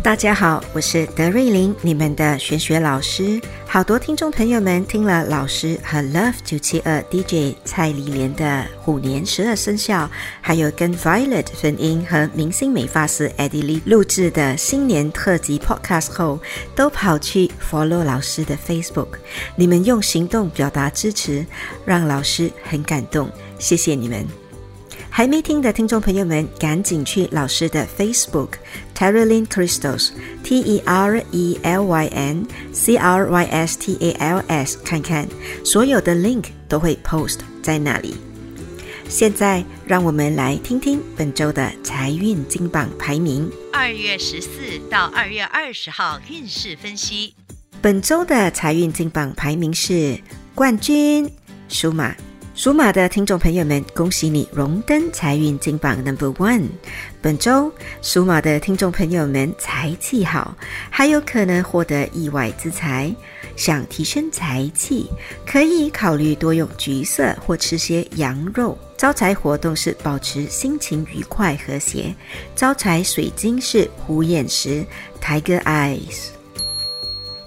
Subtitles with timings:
[0.00, 3.40] 大家好，我是德瑞琳，你们的玄学老师。
[3.66, 10.08] 好多听众朋友们听了老师和 Love 九七二 DJ 蔡丽莲的虎年十二生肖，
[10.40, 16.40] 还有跟 Violet 粉英和明星美发师 Eddie Lee 录制的新年特辑 Podcast 后，
[16.76, 19.08] 都跑去 follow 老师的 Facebook。
[19.56, 21.44] 你们用行动表达支持，
[21.84, 24.24] 让老师很感动，谢谢你们。
[25.10, 28.50] 还没听的听众朋友们，赶紧去老师的 Facebook
[28.98, 30.10] Terrylin Crystals
[30.42, 34.76] T E R E L Y N C R Y S T A L S
[34.84, 35.28] 看看，
[35.64, 38.16] 所有的 link 都会 post 在那里。
[39.08, 43.48] 现在让我们来听听本周的财运金榜排名。
[43.72, 44.48] 二月十四
[44.90, 47.34] 到二月二十号运势分析。
[47.80, 50.18] 本周的财运金榜排名是
[50.56, 51.30] 冠军
[51.68, 52.12] 属马。
[52.58, 56.64] 属马的听众朋友们，恭喜你荣登财运金榜 Number One。
[57.22, 60.56] 本周属马的听众朋友们财气好，
[60.90, 63.14] 还有可能获得意外之财。
[63.54, 65.08] 想提升财气，
[65.46, 68.76] 可以考虑多用橘色或吃些羊肉。
[68.96, 72.12] 招财活动是保持心情愉快和谐。
[72.56, 74.84] 招财水晶是虎眼石
[75.22, 76.30] Tiger Eyes。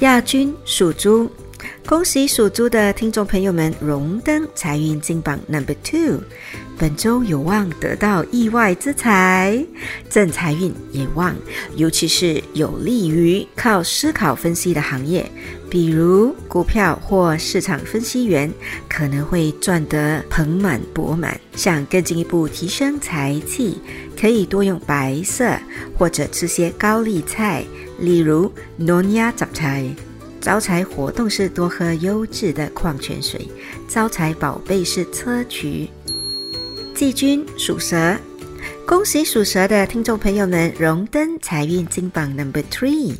[0.00, 1.30] 亚军属猪。
[1.86, 6.20] 恭喜属猪的听众朋友们荣登财运金榜 Number Two，
[6.76, 9.64] 本周有望得到意外之财，
[10.10, 11.36] 正财运也旺，
[11.76, 15.30] 尤其是有利于靠思考分析的行业，
[15.70, 18.52] 比如股票或市场分析员，
[18.88, 21.40] 可能会赚得盆满钵满。
[21.54, 23.78] 想更进一步提升财气，
[24.20, 25.56] 可以多用白色
[25.96, 27.64] 或者吃些高丽菜，
[28.00, 29.88] 例如 Nonya 杂菜。
[30.46, 33.48] 招财活动是多喝优质的矿泉水。
[33.88, 35.88] 招财宝贝是砗磲。
[36.94, 38.16] 季军属蛇，
[38.86, 43.16] 恭喜属蛇的听众朋友们荣登财运金榜 Number Three。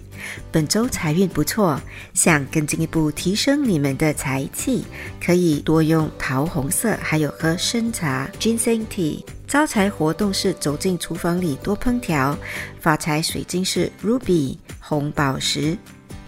[0.52, 1.80] 本周财运不错，
[2.14, 4.84] 想更进一步提升你们的财气，
[5.20, 9.24] 可以多用桃红色，还有喝生茶 Ginseng Tea。
[9.48, 12.38] 招财活动是走进厨房里多烹调。
[12.80, 15.76] 发财水晶是 Ruby 红宝石。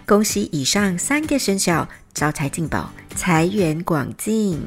[0.09, 4.59] 恭喜以上三个生肖招财进宝，财源广进。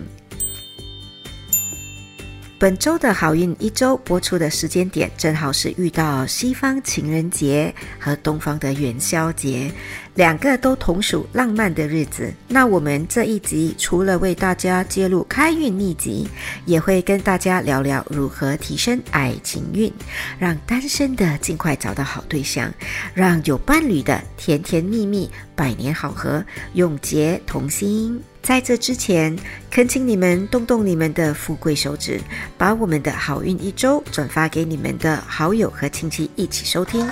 [2.62, 9.68] 本周的好运一周播出的时间点，正好是遇到西方情人节和东方的元宵节。
[10.14, 16.28] 两个都同属浪漫的日子，那我们这一集除了为大家揭露开运秘籍，
[16.64, 19.92] 也会跟大家聊聊如何提升爱情运，
[20.38, 22.72] 让单身的尽快找到好对象，
[23.12, 26.44] 让有伴侣的甜甜蜜蜜，百年好合，
[26.74, 28.22] 永结同心。
[28.42, 29.38] 在这之前，
[29.70, 32.20] 恳请你们动动你们的富贵手指，
[32.58, 37.08] 把我们的好运一周转发给你们的好友和亲戚一起收听。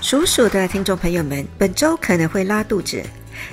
[0.00, 3.02] 属鼠的听众朋友们，本周可能会拉肚子，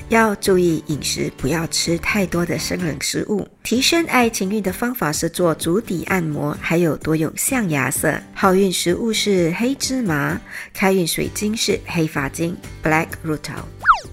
[0.09, 3.47] 要注意饮食，不要吃太多的生冷食物。
[3.63, 8.13] 提升爱情运的方法是做足底按摩，还有多用象牙色。
[8.33, 10.39] 好运食物是黑芝麻，
[10.73, 13.63] 开运水晶是黑发晶 （Black Rutil）。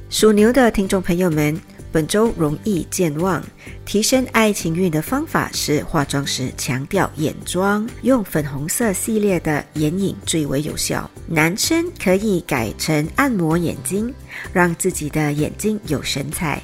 [0.08, 1.60] 属牛的听众朋友们。
[1.92, 3.42] 本周容易健忘，
[3.84, 11.10] 提升爱情运的方法是化妆时强调眼妆，用粉红色系列的眼影最为有效。
[11.26, 14.14] 男生可以改成按摩眼睛，
[14.52, 16.62] 让自己的眼睛有神采。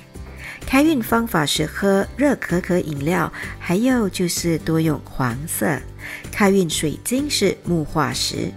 [0.65, 5.79] 开运方法是喝热可可饮料，还有就是多用黄色。
[6.31, 8.53] 开运水晶是木化石。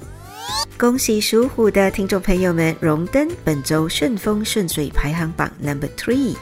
[0.77, 6.35] 恭喜属虎的听众朋友们荣登本周顺风顺水排行榜 Number Three。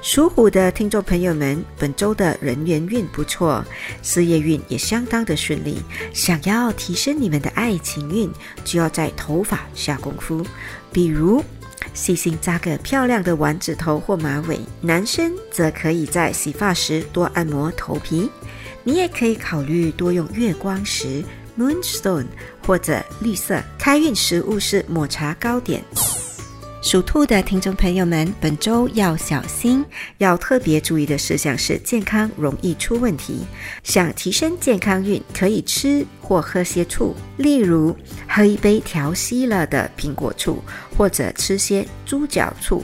[0.00, 3.64] 属虎的听众朋友们，本周的人缘运不错，
[4.00, 5.82] 事业运也相当的顺利。
[6.14, 8.30] 想要提升你们的爱情运，
[8.64, 10.46] 就要在头发下功夫，
[10.92, 11.44] 比如
[11.94, 18.30] 细心扎个漂亮的丸子头或马尾；男生则可以在洗发时多按摩头皮。
[18.84, 21.24] 你也可以考虑多用月光石
[21.58, 22.26] （Moonstone）
[22.66, 23.60] 或者绿色。
[23.78, 25.82] 开运食物是抹茶糕点。
[26.80, 29.84] 属兔的听众朋友们，本周要小心，
[30.18, 33.40] 要特别注意的事项是健康容易出问题。
[33.82, 37.94] 想提升健康运，可以吃或喝些醋，例如
[38.28, 40.62] 喝一杯调稀了的苹果醋，
[40.96, 42.82] 或者吃些猪脚醋。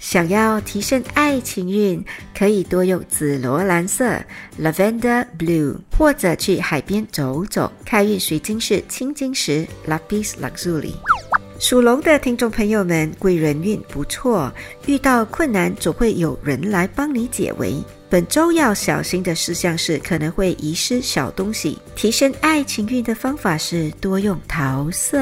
[0.00, 2.02] 想要提升爱情运，
[2.36, 4.18] 可以多用紫罗兰色
[4.58, 7.70] （Lavender Blue） 或者去海边走走。
[7.84, 10.94] 开运水晶是青金石 （Lapis Lazuli）。
[11.60, 14.50] 属龙的听众朋友们，贵人运不错，
[14.86, 17.74] 遇到困难总会有人来帮你解围。
[18.10, 21.78] 本周要小心的事项是可能会遗失小东西。
[21.94, 25.20] 提升爱情运的方法是多用桃色，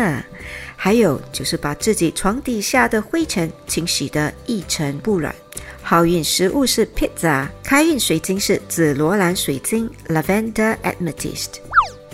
[0.75, 5.35] 还有就是把自己床底下的灰尘清洗得一尘不染。
[5.82, 11.68] 好运食物是 pizza，开运水晶是紫罗兰水晶 （Lavender Amethyst）。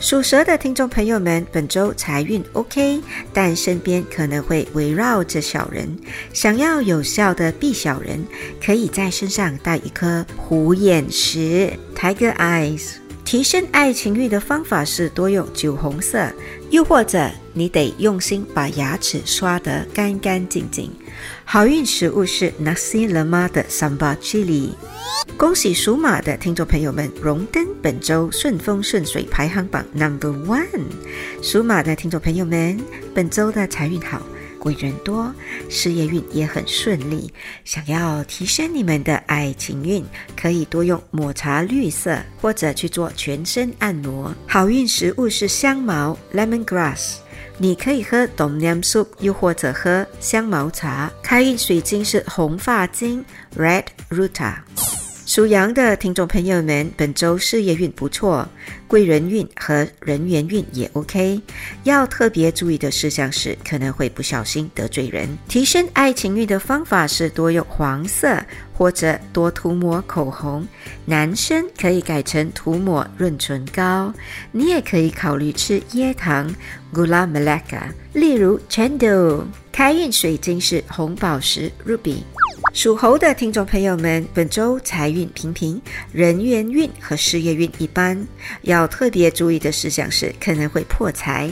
[0.04, 3.00] 属蛇的听众朋友们，本周财运 OK，
[3.32, 5.88] 但身边可能会围绕着小人。
[6.30, 8.22] 想要有效的避小人，
[8.62, 12.96] 可以在身上带一颗虎眼石 （Tiger Eyes）。
[13.24, 16.30] 提升爱情运的方法是多用酒红色，
[16.74, 20.90] 又或者你得用心把牙齿刷得干干净净。
[21.44, 24.70] 好运食物是 Nasi Lemak 的 Sambal Chili。
[25.36, 30.66] 恭喜属马的听众朋友们荣登本周顺风顺水排行榜 Number One。
[31.40, 32.80] 属马的听众朋友们，
[33.14, 34.20] 本周的财运好。
[34.64, 35.30] 贵人多，
[35.68, 37.30] 事业运也很顺利。
[37.66, 40.02] 想要提升你们的爱情运，
[40.34, 44.34] 可以多用抹茶绿色，或者去做全身按摩。
[44.48, 47.16] 好运食物是香茅 （Lemongrass），
[47.58, 51.12] 你可以喝 Tom Yum Soup，又或者喝香茅茶。
[51.22, 53.22] 开运水晶是红发晶
[53.58, 54.54] （Red Ruta）。
[55.34, 58.48] 属羊的听众朋友们，本周事业运不错，
[58.86, 61.40] 贵人运和人缘运也 OK。
[61.82, 65.28] 要特别注意的事项是，可能会不小心得罪人。
[65.48, 68.40] 提升爱情运的方法是多用黄色，
[68.72, 70.64] 或者多涂抹口红。
[71.04, 74.14] 男生可以改成涂抹润唇膏，
[74.52, 76.54] 你也可以考虑吃椰糖
[76.92, 79.46] （Gula Melaka），例如 Chendol。
[79.74, 82.18] 开运水晶是红宝石 （Ruby）。
[82.72, 85.82] 属猴的听众朋友们，本周财运平平，
[86.12, 88.24] 人缘运和事业运一般。
[88.62, 91.50] 要特别注意的事项是，可能会破财。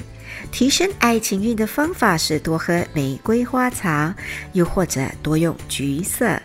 [0.53, 4.15] 提升爱情运的方法是多喝玫瑰花茶，
[4.53, 6.41] 又或者多用橘色。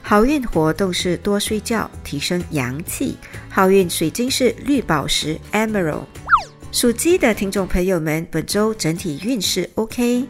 [0.00, 3.18] 好运活动是多睡觉，提升阳气。
[3.50, 6.06] 好运水晶是绿宝石 （Emerald）。
[6.70, 10.24] 属鸡的听众朋友们，本周整体运势 OK。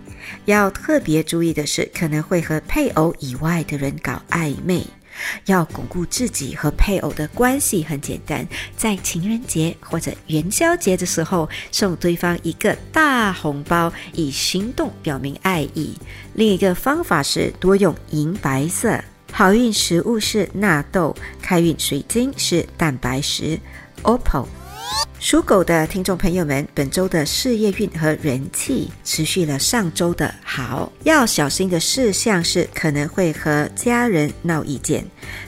[0.44, 4.87] 要特别注意的是，可能会和配偶以外的人搞暧昧。
[5.46, 8.46] 要巩固自己和配偶的关系，很简单，
[8.76, 15.93] 在情人节或者元宵节的时候，送对方一个大红包，以行动表明爱意。
[16.34, 19.02] 另一个方法是多用银白色。
[19.32, 23.58] 好运食物是纳豆，开运水晶是蛋白石
[24.05, 24.46] （Opal）。
[25.20, 35.05] 属狗的听众朋友们，本周的事业运和人气持续了上周的好，要小心的事项是可能会和家人闹意见。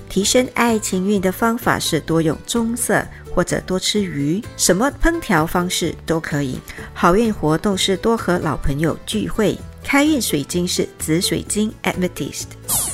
[0.08, 6.58] 提升爱情运的方法是多用棕色或者多吃鱼，什么烹调方式都可以。
[6.92, 9.56] 好运活动是多和老朋友聚会。
[9.82, 12.89] 开运水晶是紫水晶 （Amethyst）。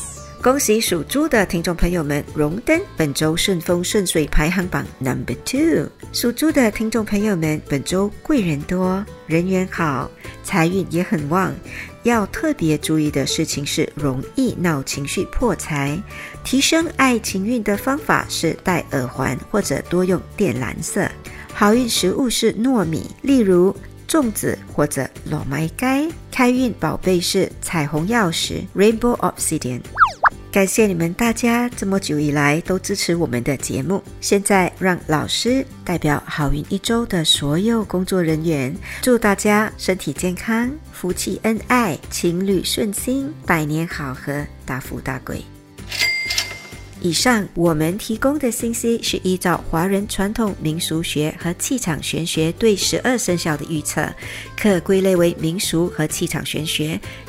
[0.47, 5.91] 恭喜属猪的听众朋友们荣登本周顺风顺水排行榜 Number Two。
[6.13, 10.09] 属猪的听众朋友们，本周贵人多，人缘好，
[10.45, 11.53] 财运也很旺。
[12.05, 16.01] 要特别注意的事情是，容易闹情绪破财。
[16.45, 21.11] 提升爱情运的方法是戴耳环或者多用靛蓝色。
[21.53, 23.75] 好运食物是糯米，例如
[24.07, 26.09] 粽子或者糯麦盖。
[26.31, 29.81] 开运宝贝是彩虹钥匙 Rainbow Obsidian。
[30.57, 34.03] 感谢你们大家这么久以来都支持我们的节目。
[34.23, 45.45] 现在让老师代表好运一周的所有工作人员，祝大家身体健康、夫妻恩爱、情侣顺心、百年好合、大富大贵。
[47.03, 54.11] 以上我们提供的信息是依照华人传统民俗学和气场玄学对十二生肖的预测，
[54.59, 56.99] 可归类为民俗和气场玄学，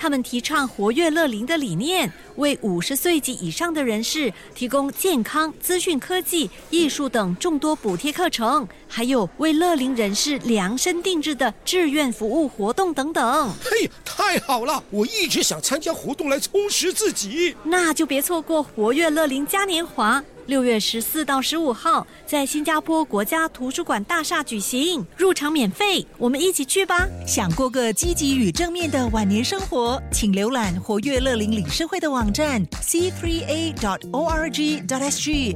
[0.00, 13.48] 他们提倡活跃乐龄的理念，为五十岁及以上的人士提供健康、资讯科技、艺术等众多补贴课程，还有为乐龄人士量身定制的志愿服务活动等等。
[13.62, 14.82] 嘿，太好了！
[14.90, 17.54] 我一直想参加活动来充实自己。
[17.62, 20.22] 那就别错过活跃乐龄嘉年华。
[20.46, 27.06] 六月十四到十五号，在新加坡国家图书馆大厦举行，入场免费，我们一起去吧！
[27.24, 33.96] 想过个积极与正面的晚年生活，请浏览活跃乐龄理事会的网站 c3a.org.sg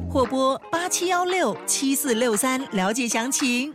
[0.08, 3.74] 或拨八七幺六七四六三了解详情。